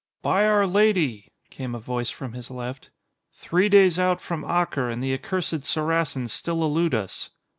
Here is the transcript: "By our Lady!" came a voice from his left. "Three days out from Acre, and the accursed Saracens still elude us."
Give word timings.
"By 0.23 0.47
our 0.47 0.65
Lady!" 0.65 1.31
came 1.51 1.75
a 1.75 1.79
voice 1.79 2.09
from 2.09 2.33
his 2.33 2.49
left. 2.49 2.89
"Three 3.35 3.69
days 3.69 3.99
out 3.99 4.19
from 4.19 4.43
Acre, 4.43 4.89
and 4.89 5.03
the 5.03 5.13
accursed 5.13 5.63
Saracens 5.63 6.33
still 6.33 6.63
elude 6.63 6.95
us." 6.95 7.29